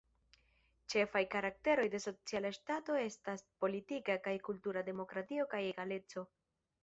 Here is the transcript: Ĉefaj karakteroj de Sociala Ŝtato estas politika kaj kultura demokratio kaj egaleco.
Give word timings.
Ĉefaj 0.93 1.21
karakteroj 1.33 1.83
de 1.95 1.99
Sociala 2.05 2.51
Ŝtato 2.57 2.95
estas 3.01 3.45
politika 3.65 4.17
kaj 4.29 4.35
kultura 4.49 4.85
demokratio 4.89 5.49
kaj 5.55 5.63
egaleco. 5.75 6.25